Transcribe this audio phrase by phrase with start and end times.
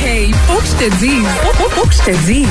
[0.00, 1.26] Hey, faut que je te dise.
[1.42, 2.46] Faut, faut, que je te dise.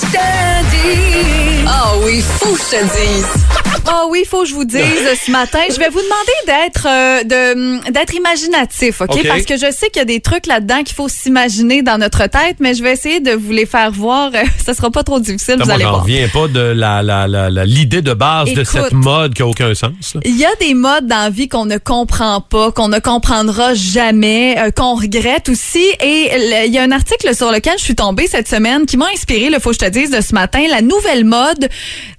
[0.00, 1.64] Je te dise.
[1.68, 3.45] Ah oui, faut que je te dise.
[3.88, 4.80] Oh oui, il faut que je vous dise
[5.24, 5.60] ce matin.
[5.70, 9.10] Je vais vous demander d'être euh, de d'être imaginatif, OK?
[9.12, 9.26] OK.
[9.28, 12.26] Parce que je sais qu'il y a des trucs là-dedans qu'il faut s'imaginer dans notre
[12.26, 14.30] tête, mais je vais essayer de vous les faire voir.
[14.34, 16.02] Euh, Ça sera pas trop difficile, vous allez voir.
[16.02, 18.66] reviens pas de la, la, la, la- l'idée de base de Écoute.
[18.66, 20.14] cette mode qui a aucun sens.
[20.14, 20.20] là.
[20.24, 23.74] Il y a des modes dans la vie qu'on ne comprend pas, qu'on ne comprendra
[23.74, 25.84] jamais, euh, qu'on regrette aussi.
[26.00, 28.96] Et le- il y a un article sur lequel je suis tombée cette semaine qui
[28.96, 31.68] m'a inspiré, le faut que je te dise, de ce matin, la nouvelle mode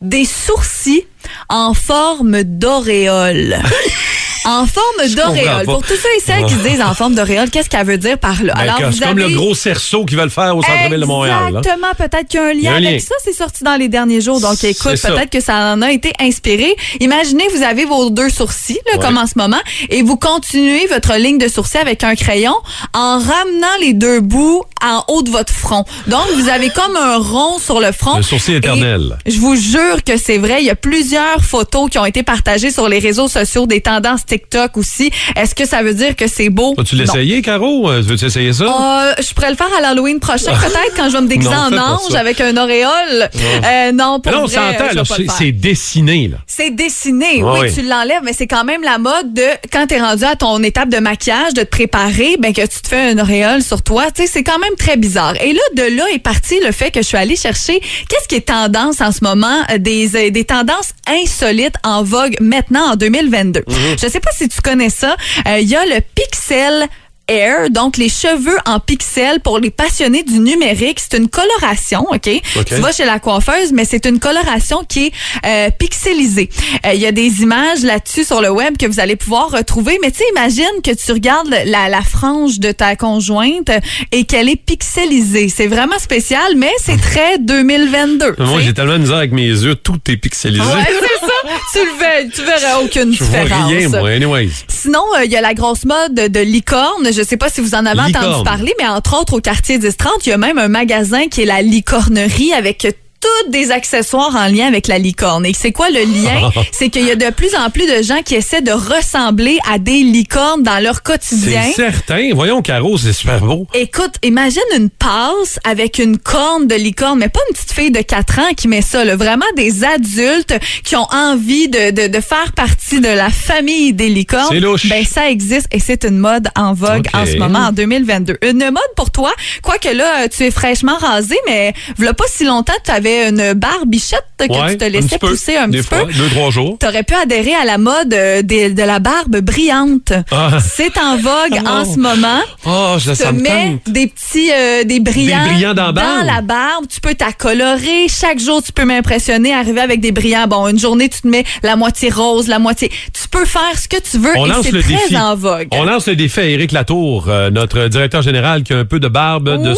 [0.01, 1.05] des sourcils
[1.49, 3.57] en forme d'auréole.
[4.47, 5.65] En forme d'auréole.
[5.65, 8.17] Pour tous ceux et celles qui se disent en forme d'auréole, qu'est-ce qu'elle veut dire
[8.17, 8.53] par là?
[8.55, 11.37] Ben, c'est comme le gros cerceau qu'ils veulent faire au centre-ville de Montréal.
[11.49, 13.15] Exactement, peut-être qu'il y a un lien a un avec ça.
[13.23, 14.39] C'est sorti dans les derniers jours.
[14.39, 16.75] Donc, écoute, peut-être que ça en a été inspiré.
[17.01, 19.05] Imaginez, vous avez vos deux sourcils, là, Ouais.
[19.05, 22.55] comme en ce moment, et vous continuez votre ligne de sourcils avec un crayon
[22.93, 25.83] en ramenant les deux bouts en haut de votre front.
[26.07, 28.17] Donc, vous avez comme un rond sur le front.
[28.17, 29.17] Le sourcil Et éternel.
[29.25, 30.61] Je vous jure que c'est vrai.
[30.61, 34.25] Il y a plusieurs photos qui ont été partagées sur les réseaux sociaux, des tendances
[34.25, 34.36] TikTok
[34.75, 35.11] aussi.
[35.35, 36.73] Est-ce que ça veut dire que c'est beau?
[36.77, 37.01] Vas-tu Non.
[37.01, 37.89] l'essayer, Caro?
[37.89, 38.65] Euh, Veux-tu essayer ça?
[38.65, 41.77] Euh, je pourrais le faire à l'Halloween prochain, peut-être, quand je vais me déguiser Non,
[41.77, 43.29] en ange avec un auréole.
[43.63, 46.27] Euh, non, pour Mais là, on vrai, s'entend, c'est, dessiné.
[46.27, 46.37] Là.
[46.47, 50.23] C'est dessiné, oui, tu l'enlèves, mais c'est quand même la mode de quand t'es rendu
[50.23, 53.61] à ton étape de maquillage, de te préparer, ben que tu te fais un auréole
[53.61, 54.05] sur toi.
[54.11, 55.33] Tu sais, c'est quand même très bizarre.
[55.43, 58.35] Et là, de là est parti le fait que je suis allée chercher qu'est-ce qui
[58.35, 63.61] est tendance en ce moment, euh, des, des tendances insolites en vogue maintenant en 2022.
[63.61, 64.01] Mm-hmm.
[64.01, 65.15] Je sais pas si tu connais ça.
[65.47, 66.87] Euh, Il y a le pixel
[67.29, 70.97] Air, donc les cheveux en pixels pour les passionnés du numérique.
[71.01, 72.29] C'est une coloration, OK?
[72.55, 72.65] OK.
[72.65, 75.11] Tu vas chez la coiffeuse, mais c'est une coloration qui est
[75.45, 76.49] euh, pixelisée.
[76.85, 79.99] Euh, Il y a des images là-dessus sur le web que vous allez pouvoir retrouver,
[80.01, 83.71] mais tu sais, imagine que tu regardes la, la frange de ta conjointe
[84.13, 85.49] et qu'elle est pixelisée.
[85.49, 88.35] C'est vraiment spécial, mais c'est très 2022.
[88.39, 90.61] Moi, j'ai tellement de misère avec mes yeux, tout est pixelisé.
[90.61, 91.33] Ouais, c'est ça.
[91.73, 93.71] Tu le verras, tu verras aucune Je vois différence.
[93.71, 94.09] rien, moi.
[94.09, 94.49] Anyways.
[94.67, 97.11] Sinon, euh, il y a la grosse mode de, licorne.
[97.11, 98.25] Je sais pas si vous en avez Licorne.
[98.25, 101.41] entendu parler, mais entre autres au quartier 1030, il y a même un magasin qui
[101.41, 102.87] est la licornerie avec
[103.19, 105.45] tous des accessoires en lien avec la licorne.
[105.45, 106.49] Et c'est quoi le lien?
[106.71, 109.79] c'est qu'il y a de plus en plus de gens qui essaient de ressembler à
[109.79, 111.63] des licornes dans leur quotidien.
[111.65, 112.29] C'est certain.
[112.33, 113.67] Voyons, Caro, c'est super beau.
[113.73, 118.01] Écoute, imagine une passe avec une corne de licorne, mais pas une petite fille de
[118.01, 119.03] 4 ans qui met ça.
[119.05, 119.15] là.
[119.15, 120.53] Vraiment des adultes
[120.83, 124.47] qui ont envie de, de, de faire partie de la famille des licornes.
[124.51, 124.87] C'est louche.
[124.89, 128.37] Ben, ça existe et c'est une mode en vogue en ce moment, en 2022.
[128.43, 129.31] Une mode pour toi,
[129.63, 134.23] quoique là, tu es fraîchement rasé, mais voilà pas si longtemps, tu avais une barbichette
[134.39, 135.29] que Ouais, tu te un laissais peu.
[135.29, 136.13] pousser un Des petit fois, peu.
[136.13, 136.77] deux, trois jours.
[136.79, 140.13] T'aurais pu adhérer à la mode euh, des- de la barbe brillante.
[140.31, 140.57] Ah.
[140.59, 143.93] C'est en vogue Ah en ce moment Oh, je, te ça me mets tente.
[143.93, 146.25] des petits euh, des brillants, Des brillants dans la barbe.
[146.25, 146.85] la barbe.
[146.89, 148.07] Tu peux t'accolorer.
[148.09, 150.47] Chaque jour, tu peux m'impressionner, arriver avec des brillants.
[150.47, 152.89] Bon, une journée, tu te mets la moitié rose, la moitié.
[152.89, 155.17] Tu peux faire ce que tu veux On et lance c'est le très défi.
[155.17, 155.67] en vogue.
[155.71, 158.99] On lance le défi à Éric Latour, euh, notre directeur général qui a un peu
[158.99, 159.73] de barbe, de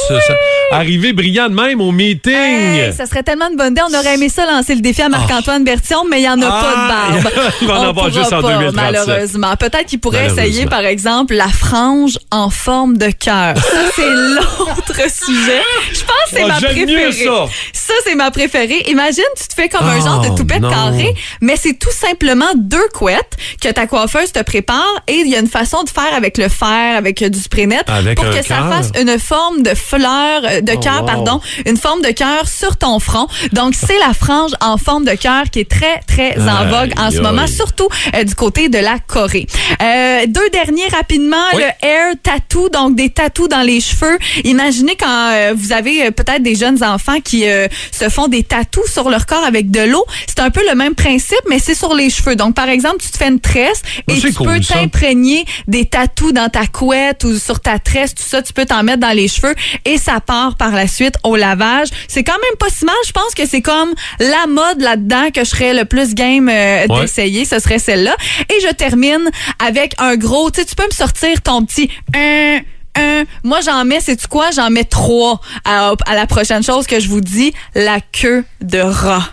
[0.72, 2.34] arriver brillant de même au meeting.
[2.34, 3.81] Hey, ça serait tellement une bonne idée.
[3.90, 6.47] On aurait aimé ça lancer le défi à Marc-Antoine Bertillon, mais il n'y en a
[6.50, 7.34] Ah, pas de barbe.
[7.62, 8.75] il va en On avoir juste en pas, 2037.
[8.75, 9.56] Malheureusement.
[9.57, 13.56] Peut-être qu'il pourrait essayer, par exemple, la frange en forme de cœur.
[13.57, 15.62] Ça, c'est l'autre sujet.
[15.94, 17.12] Je pense que c'est Oh, ma préférée.
[17.12, 17.46] ça.
[17.74, 18.84] Ça, c'est ma préférée.
[18.88, 20.69] Imagine, tu te fais comme un Oh, genre de toupette non.
[20.69, 25.36] carrée, mais c'est tout simplement deux couettes que ta coiffeuse te prépare et il y
[25.36, 28.30] a une façon de faire avec le fer, avec euh, du spray net Avec pour
[28.30, 31.06] que ça fasse une forme de fleur, euh, de Oh, cœur, wow.
[31.06, 33.09] pardon, une forme de cœur sur ton front.
[33.53, 37.12] Donc, c'est la frange en forme de cœur qui est très, très en vogue en
[37.12, 39.47] ce moment, surtout euh, du côté de la Corée.
[39.81, 41.64] Euh, deux derniers rapidement, Oui.
[41.64, 44.18] le hair tattoo, donc des tatous dans les cheveux.
[44.44, 47.46] Imaginez quand euh, vous avez euh, peut-être des jeunes enfants qui
[47.92, 50.06] se font des tatous sur leur corps avec de l'eau.
[50.28, 52.36] C'est un peu le même principe, mais c'est sur les cheveux.
[52.36, 56.34] Donc, par exemple, tu te fais une tresse et tu cool, peux t'imprégner des tatous
[56.34, 59.28] dans ta couette ou sur ta tresse, tout ça, tu peux t'en mettre dans les
[59.28, 59.56] cheveux
[59.86, 61.88] et ça part par la suite au lavage.
[62.07, 62.95] C'est quand même pas si mal.
[63.06, 66.86] Je pense que c'est comme la mode là-dedans que je serais le plus game euh,
[66.90, 67.01] Ouais.
[67.01, 67.46] d'essayer.
[67.46, 68.16] Ce serait celle-là.
[68.50, 69.30] Et je termine
[69.60, 72.60] avec un gros, tu sais, tu peux me sortir ton petit un,
[72.96, 73.24] un.
[73.44, 74.51] Moi, j'en mets, c'est tu quoi?
[74.51, 78.80] J'en mets trois à, à la prochaine chose que je vous dis, la queue de
[78.80, 79.30] rat.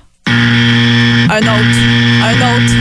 [1.28, 1.80] Un autre.
[2.22, 2.72] Un autre.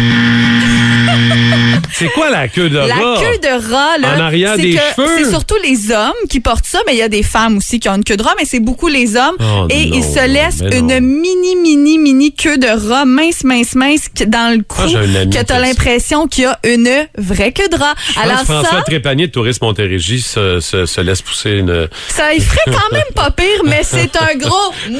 [1.93, 3.15] C'est quoi la queue de La rat?
[3.19, 4.15] queue de rat, là.
[4.17, 5.07] En arrière des que cheveux?
[5.23, 7.87] C'est surtout les hommes qui portent ça, mais il y a des femmes aussi qui
[7.87, 9.35] ont une queue de rat, mais c'est beaucoup les hommes.
[9.39, 13.75] Oh et non, ils se laissent une mini, mini, mini queue de rat, mince, mince,
[13.75, 17.53] mince, dans le cou, Ah, un ami que t'as l'impression qu'il y a une vraie
[17.53, 17.95] queue de rat.
[18.13, 21.87] Je Alors que François ça, Trépanier de Tourisme Montérégie se, se, se laisse pousser une...
[22.09, 24.99] ça y ferait quand même pas pire, mais c'est un gros non!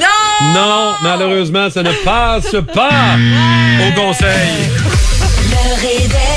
[0.56, 3.16] Non, malheureusement, ça ne passe pas
[3.86, 4.70] au conseil.
[5.50, 6.35] Le réveil.